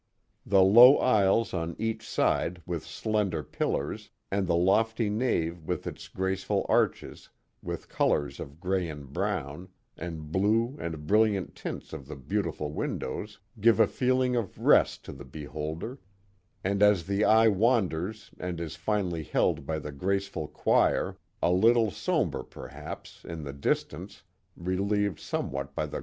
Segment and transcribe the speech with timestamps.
[0.47, 6.07] The low aisles on each side with slender pillars, and the lofty nave with its
[6.07, 7.29] graceful arches,
[7.61, 13.39] with colors of gray and brown, and blue and brilliant tints of the beautiful windows,
[13.59, 15.99] give a feeling of rest to the beholder;
[16.63, 21.91] and as the eye wanders and is finally held by the graceful choir, a little
[21.91, 24.23] som bre perhaps, in the distance,
[24.57, 25.99] relieved somewhat by the.